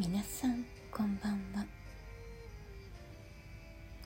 [0.00, 1.66] 皆さんこんばんは。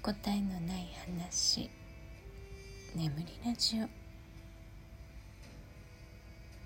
[0.03, 1.71] 答えのない話
[2.97, 3.87] 眠りラジオ。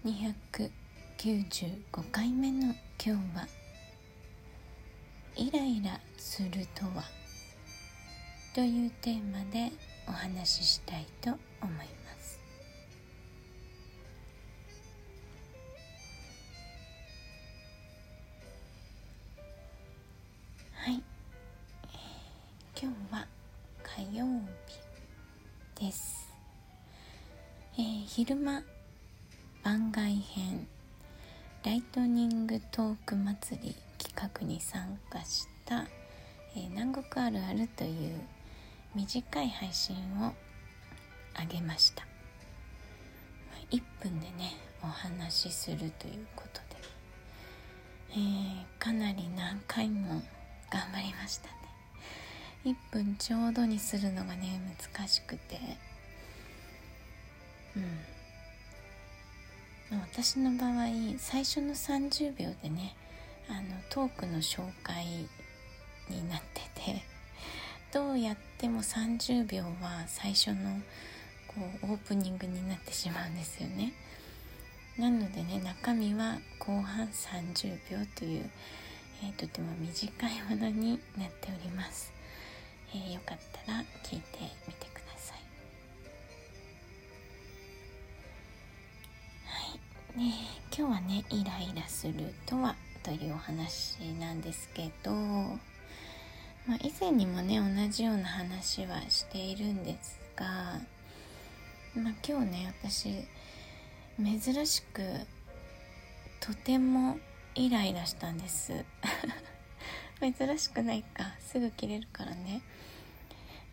[0.08, 0.70] 295
[2.10, 3.46] 回目の今日は
[5.36, 7.04] 「イライラするとは?」
[8.56, 9.70] というテーマで
[10.06, 11.97] お話ししたいと思います。
[27.78, 28.64] えー、昼間
[29.62, 30.66] 番外編
[31.64, 35.86] ライトニングトーク祭り企画に参加した、
[36.56, 38.20] えー、南国あるあるという
[38.96, 40.32] 短い配信を
[41.34, 42.04] あげました。
[43.70, 46.76] 1分でねお話しするということで、
[48.10, 50.20] えー、かなり何回も
[50.68, 51.54] 頑張りましたね。
[52.64, 54.60] 1分ちょうどにするのがね
[54.96, 55.87] 難しくて。
[59.90, 60.00] うん。
[60.00, 60.86] 私の場合
[61.18, 62.94] 最初の30秒でね
[63.48, 65.04] あのトークの紹介
[66.10, 67.02] になってて
[67.92, 70.80] どうやっても30秒は最初の
[71.46, 73.92] こうオープニングになってしまうんですよね。
[74.98, 78.50] なのでね中身は後半30秒という
[79.22, 82.12] えー、とても短いものになっております、
[82.94, 84.97] えー、よかったら聞いてみてください。
[90.18, 90.34] ね
[90.76, 92.74] 今日はねイライラするとは
[93.04, 95.54] というお話なんですけど、ま
[96.74, 100.80] あ、以前にもね同じような話はしているんですが、
[101.94, 103.14] まあ、今日ね私
[104.20, 105.02] 珍しく
[106.40, 107.20] とても
[107.54, 108.72] イライラしたんです。
[110.20, 112.60] 珍しくないかすぐ切れるからね。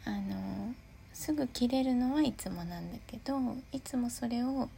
[0.05, 0.75] あの
[1.11, 3.39] すぐ切れるのはいつもなんだけど
[3.71, 4.69] いつもそれを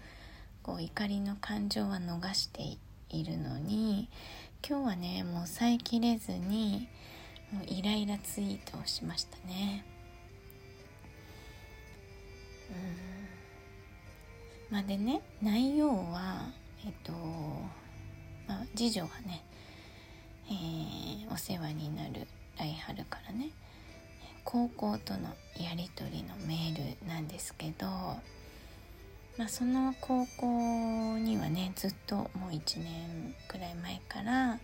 [0.67, 2.78] こう怒りの感情は逃して
[3.09, 4.09] いるのに
[4.67, 6.89] 今日はねもう抑えきれずに
[7.53, 9.85] もうイライラツイートをしましたね。
[14.69, 14.75] うん。
[14.75, 16.50] まあでね内容は
[16.85, 19.44] えっとまあ、次女がね、
[20.50, 22.27] えー、お世話になる
[22.57, 23.51] 来春からね
[24.44, 27.88] 高校とのやり取りのメールなんですけど、
[29.38, 34.58] まあ、その高校にはねずっともう1年くらい前から、うん、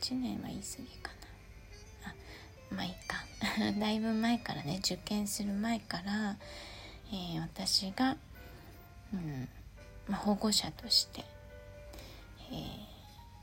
[0.00, 1.10] 1年は言い過ぎか
[2.04, 2.14] なあ
[2.74, 3.24] まあいいか
[3.80, 6.36] だいぶ前からね受験する前から、
[7.10, 8.16] えー、私が、
[9.14, 9.48] うん
[10.08, 11.24] まあ、保護者として
[12.50, 12.54] え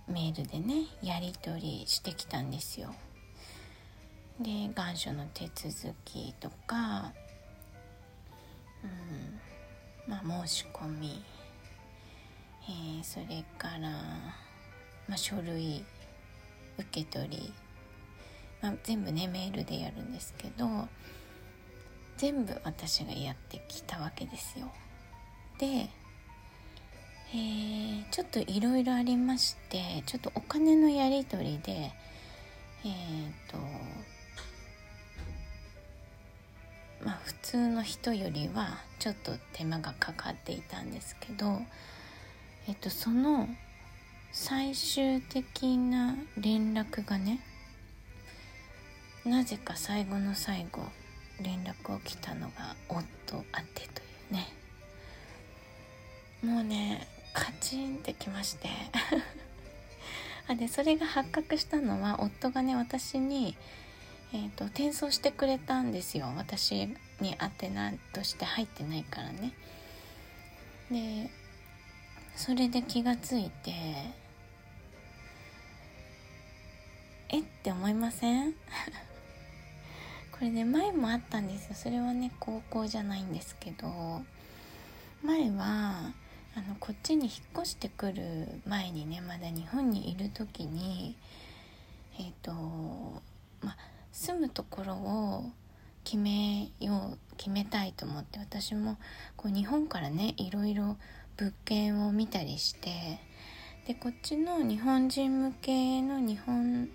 [0.10, 2.94] ー、メールでねやり取りしてきたんですよ。
[4.40, 7.14] で願書の手続きとか、
[8.84, 9.40] うん
[10.08, 11.24] まあ、申し込み、
[12.68, 13.90] えー、それから、
[15.08, 15.84] まあ、書類
[16.78, 17.54] 受け取り、
[18.62, 20.88] まあ、全部ねメールでやるんですけど
[22.18, 24.72] 全部私がやってきたわけですよ。
[25.60, 25.90] で
[27.34, 31.92] えー、ちょっといろいろありましてちょっとお金のやり取りで
[32.86, 33.58] えっ、ー、と
[37.06, 41.62] まあ普通の人よりはちょっと手間がかかっていたんですけど
[42.68, 43.48] えっ、とその
[44.32, 47.40] 最終的な連絡がね
[49.24, 50.82] なぜか最後の最後
[51.42, 54.48] 連絡を来たのが夫あってというね。
[56.44, 58.70] もうねカチンってきまして。
[60.48, 63.58] あでそれが発覚したのは夫がね私に、
[64.34, 66.28] えーと、転送してくれたんですよ。
[66.36, 66.88] 私
[67.22, 69.54] に宛名として入ってないからね。
[70.92, 71.30] で
[72.36, 73.72] それで気がついて
[77.30, 77.40] え？
[77.40, 78.54] って思いません？
[80.32, 81.76] これね前もあったんですよ。
[81.76, 84.24] それはね高校じゃないんですけど。
[85.24, 86.14] 前は
[86.56, 91.16] あのこっちに引っ越してくる前にねまだ日本にいる時に
[92.20, 92.52] えっ、ー、と
[93.62, 93.78] まあ
[94.16, 95.44] 住むところを
[96.06, 98.96] 決めよう決めたいと思って私も
[99.36, 100.96] こう日本からねいろいろ
[101.36, 103.20] 物件を見たりして
[103.86, 106.88] でこっちの日本人向けの日本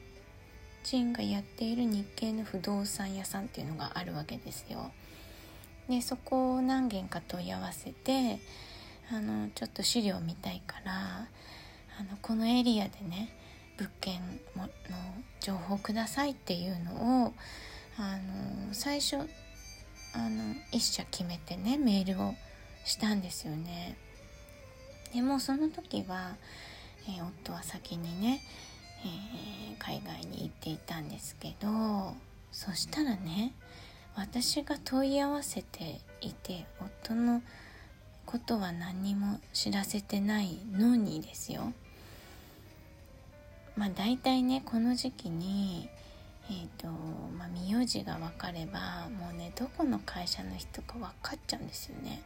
[0.83, 4.91] 人がやっている日系の不動産屋さんっていうのがあるわけですよ。
[5.91, 8.41] でそこを何軒か問い合わせて
[9.13, 10.93] あのちょっと資料見たいから
[11.99, 13.37] あのこのエリアでね
[13.81, 14.21] 物件
[14.57, 14.69] の
[15.41, 17.33] 情報くださいっていうのを
[17.99, 18.19] あ
[18.69, 19.21] の最初あ
[20.29, 22.35] の一社決めてねメールを
[22.85, 23.97] したんですよね。
[25.15, 26.37] でもその時は、
[27.09, 28.43] えー、夫は先にね、
[29.05, 32.15] えー、海外に行っていたんですけど
[32.53, 33.55] そしたらね
[34.15, 37.43] 私が問い合わせていて夫の
[38.25, 41.73] ことは何にも知らせてないのにですよ
[43.77, 45.89] まあ大体ねこの時期に
[46.51, 46.89] えーと
[47.39, 52.23] まあ、名字が分かればもうねどこの会社の人か分かっちゃうんですよね。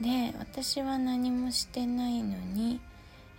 [0.00, 2.80] で私は何もしてないのに、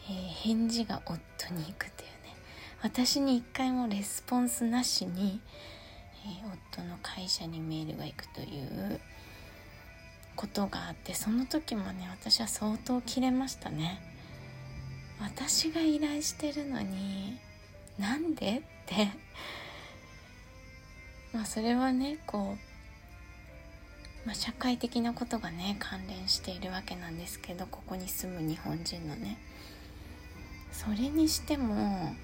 [0.09, 2.35] えー、返事が夫に行くっていうね。
[2.81, 5.39] 私に一回もレスポンスなしに、
[6.25, 8.99] えー、夫の会社にメールが行くという
[10.35, 14.01] ことがあってその時もね私は相当キレましたね。
[15.19, 17.37] 私が依頼してるのに
[17.97, 19.09] なんでって。
[21.33, 22.57] まあそれはねこ
[24.23, 29.37] う、まあ、社会的なことがね関連しているわけなんですけどここに住む日本人のね。
[30.71, 32.15] それにしても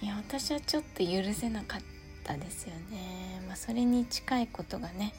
[0.00, 1.80] いや私はちょっと許せなかっ
[2.24, 5.14] たですよね、まあ、それに近いことがね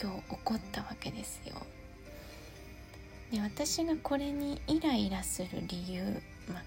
[0.00, 1.54] 今日起こったわけですよ。
[3.32, 6.02] で私がこれにイライラする理由
[6.48, 6.62] まあ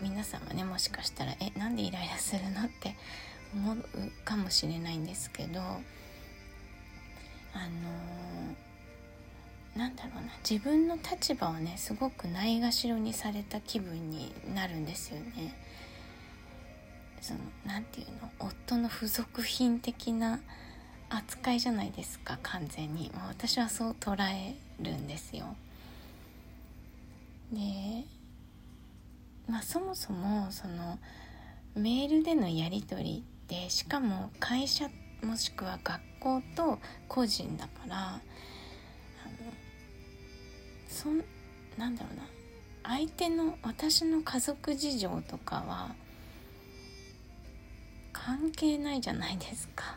[0.00, 2.94] 皆さんはねもしかしたら「えなんでイライラするの?」って
[3.52, 3.84] 思う
[4.24, 15.54] かもしれないんですけどあのー、なんだろうな自分の立場をねすごくないがしろにされた気分になるんですよね。
[17.20, 20.38] そのなていうの夫の付属品的な
[21.10, 25.56] 扱いじゃないですか完全にもう私はそう捉えるんですよ。
[27.52, 28.04] で
[29.48, 30.98] まあそもそもその
[31.74, 34.88] メールでのやり取りでしかも会社
[35.22, 36.78] もしくは学校と
[37.08, 38.20] 個人だからあの
[40.88, 41.24] そん
[41.76, 42.24] なんだろうな
[42.96, 45.94] 相手の私の家族事情とかは
[48.12, 49.96] 関係ないじゃないですか。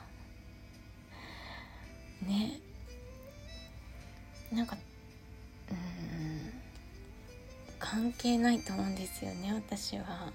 [2.22, 2.60] ね
[4.52, 4.78] なんか
[7.92, 10.32] 関係ないと思うんですよね私は。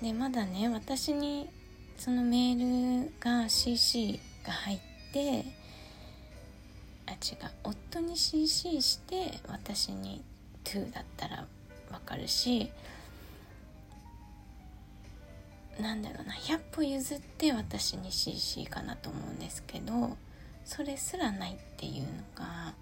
[0.00, 1.50] でまだね私に
[1.96, 4.78] そのメールが CC が入っ
[5.12, 5.44] て
[7.06, 10.22] あ違う夫に CC して私に
[10.62, 11.46] to だったら
[11.90, 12.70] わかるし
[15.80, 20.16] なんだろうな100歩譲って私に CC かなと思うんですけど
[20.64, 22.74] それすらないっていうのが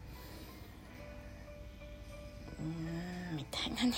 [2.63, 3.95] ーんみたいなね。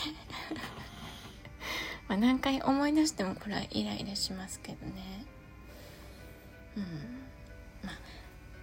[2.09, 5.25] ま、何回思い出してもこれはイライラしますけどね。
[6.77, 6.83] うん。
[7.85, 7.99] まあ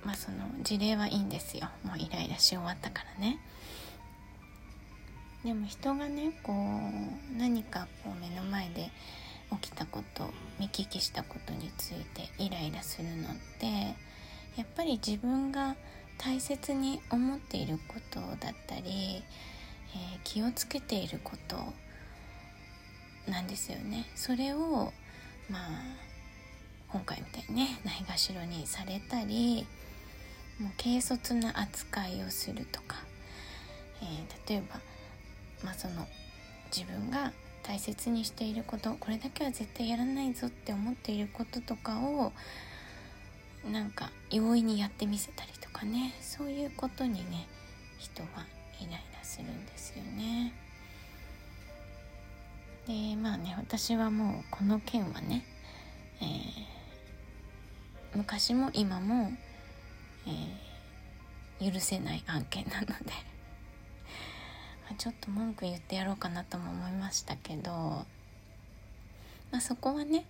[0.03, 1.69] まあその事例はいいんですよ。
[1.83, 3.39] もうイライラし終わったからね。
[5.43, 8.91] でも人がねこう何かこう目の前で
[9.51, 13.95] 起きたこと見聞きしたことについてイライラするのって
[14.55, 15.75] やっぱり自分が
[16.17, 19.23] 大切に思っていることだったり、
[19.93, 21.57] えー、気をつけていること
[23.29, 24.05] なんですよね。
[24.15, 24.91] それを
[25.49, 26.11] まあ
[26.89, 29.65] 今回みたいにねないがしろにされたり
[30.59, 32.97] もう軽率な扱いをするとか、
[34.01, 34.79] えー、例えば、
[35.63, 36.05] まあ、その
[36.75, 37.31] 自分が
[37.63, 42.33] 大切にしていることこれだけは絶対やらないぞって思っていることとかを
[43.71, 47.47] なんか容易にやってみせたりとかねそういうことにね
[47.99, 48.45] 人は
[48.81, 50.53] イライラするんですよね。
[52.87, 55.45] でまあね私はもうこの件はね、
[56.19, 59.31] えー、昔も今も、
[60.27, 62.93] えー、許せない案件なので
[64.97, 67.71] ちょっと文句言ってやろうかなとも思いましたけど、
[69.51, 70.25] まあ、そこはね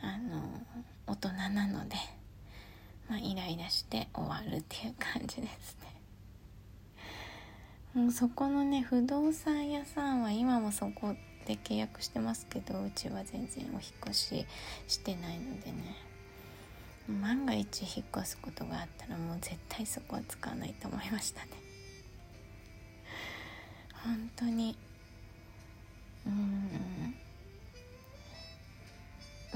[0.00, 0.42] あの
[1.06, 1.96] 大人なので、
[3.08, 5.95] まあ、イライラして終わるっていう感じですね。
[7.96, 11.14] もうそこのね不動産屋さんは今もそこ
[11.46, 14.46] で契約してますけどうちは全然お引越し
[14.86, 15.96] してないのでね。
[17.08, 21.48] 万が一引っ越すことがあったらもう絶対そこは使わないと思いましたね。
[24.04, 24.76] 本当に。
[26.26, 27.14] うん。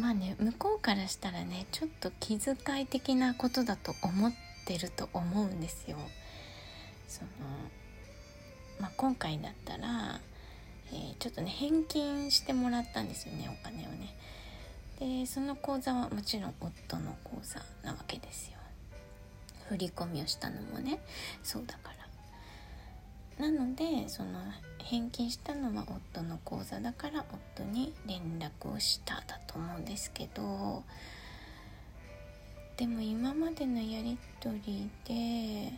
[0.02, 4.32] まあね向こうからしたらねちょっと気遣い的なことだと思っ
[4.64, 5.98] てると思うんですよ。
[7.06, 7.28] その
[8.80, 10.20] まあ今回だったら
[10.92, 14.14] えー、ちょっとね返金してもらったんですよねお金をね。
[14.98, 18.58] でその口座はもちろん夫の口座なわけですよ。
[19.68, 21.00] 振り込みをしたのもね。
[21.42, 21.90] そうだか
[23.38, 23.46] ら。
[23.46, 24.40] なのでその
[24.78, 27.24] 返金したのは夫の口座だから
[27.56, 30.82] 夫に連絡をしただと思うんですけど。
[32.76, 35.72] でも今までのやり取りで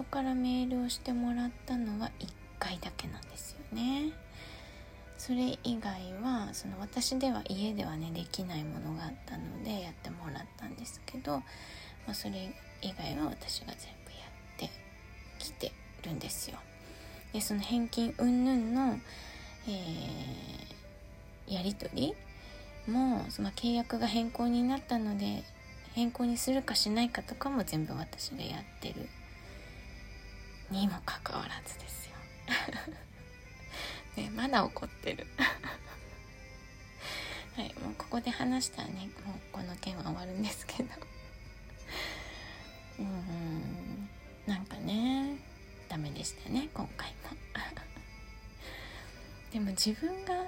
[0.00, 2.28] 夫からメールをしてもらったのは1
[2.58, 4.12] 回だけなんですよね。
[5.18, 11.42] それ以外はその私では家ではねできないものがあったのでやってもらったんですけど、ま
[12.12, 14.18] あ、それ以外は私が全部や
[14.56, 14.70] って
[15.38, 16.58] きてるんですよ。
[17.34, 18.98] でその返金云々の、
[19.68, 22.14] えー、やり取り
[22.90, 25.44] もその契約が変更になったので
[25.92, 29.08] 変更にするかしないかとかも全部私がやってる
[30.70, 32.14] にもかかわらずですよ。
[34.22, 35.26] ねまだ怒ってる。
[37.56, 40.88] はいもうここで話したらねもうこの件は終わるんですけど。
[42.98, 44.08] うん
[44.46, 45.36] なんかね
[45.88, 47.16] ダメでしたね今回も。
[49.52, 50.46] でも自分が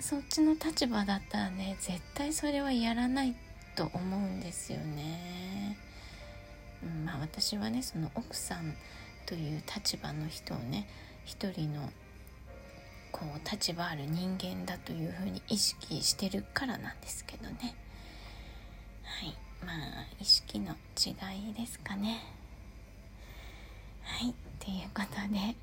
[0.00, 3.34] そっちの立場だったらね絶対それはやらない
[3.74, 5.76] と思うんですよね、
[6.82, 8.74] うん、まあ私はねその奥さん
[9.26, 10.88] という立場の人をね
[11.24, 11.90] 一人の
[13.12, 17.74] こう立場ある人間だというふうに意識してるからなんですけどね。
[19.02, 19.36] はい。
[19.64, 19.76] まあ
[20.20, 22.20] 意識の違いですかね。
[24.02, 24.34] はい。
[24.58, 25.56] ということで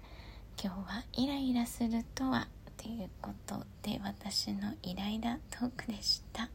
[0.61, 2.47] 今日はイライラするとは
[2.77, 6.49] ということで私のイライラトークでした。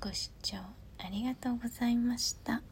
[0.00, 0.56] ご視聴
[0.98, 2.62] ありがとうございました。